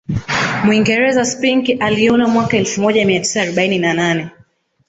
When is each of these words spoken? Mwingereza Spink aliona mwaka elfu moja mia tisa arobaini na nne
Mwingereza 0.65 1.25
Spink 1.25 1.69
aliona 1.79 2.27
mwaka 2.27 2.57
elfu 2.57 2.81
moja 2.81 3.05
mia 3.05 3.19
tisa 3.19 3.41
arobaini 3.41 3.79
na 3.79 3.93
nne 3.93 4.27